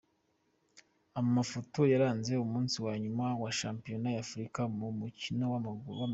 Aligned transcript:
Amafoto 1.21 1.79
yaranze 1.91 2.31
umunsi 2.45 2.75
wa 2.85 2.93
nyuma 3.03 3.25
wa 3.41 3.51
Shampiona 3.59 4.07
y’Afurika 4.15 4.61
mu 4.77 4.79
mu 4.81 4.89
mukino 4.99 5.43
w’amagare. 5.51 5.97